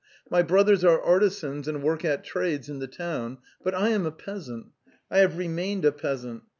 My 0.31 0.41
brothers 0.41 0.83
are 0.83 0.99
artisans 0.99 1.67
and 1.67 1.83
work 1.83 2.03
at 2.03 2.23
trades 2.23 2.69
in 2.69 2.79
the 2.79 2.87
town, 2.87 3.37
but 3.63 3.75
I 3.75 3.89
am 3.89 4.07
a 4.07 4.11
peasant.... 4.11 4.71
1 5.09 5.19
have 5.19 5.37
remained 5.37 5.85
a 5.85 5.91
peasant. 5.91 6.41